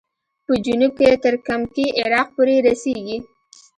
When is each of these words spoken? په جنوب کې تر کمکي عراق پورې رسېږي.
په 0.45 0.53
جنوب 0.65 0.91
کې 0.99 1.11
تر 1.23 1.35
کمکي 1.47 1.85
عراق 2.01 2.27
پورې 2.35 2.55
رسېږي. 2.67 3.17